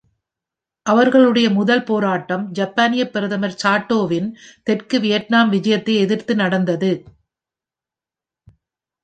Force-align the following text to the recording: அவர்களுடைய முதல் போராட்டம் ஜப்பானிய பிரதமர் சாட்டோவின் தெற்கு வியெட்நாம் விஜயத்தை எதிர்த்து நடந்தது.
அவர்களுடைய 0.85 1.49
முதல் 1.49 1.83
போராட்டம் 1.83 2.45
ஜப்பானிய 2.51 3.03
பிரதமர் 3.09 3.59
சாட்டோவின் 3.63 4.29
தெற்கு 4.63 4.99
வியெட்நாம் 4.99 5.51
விஜயத்தை 5.51 5.95
எதிர்த்து 5.97 6.35
நடந்தது. 6.35 6.91